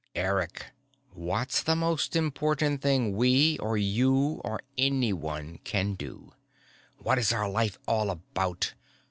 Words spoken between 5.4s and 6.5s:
can do?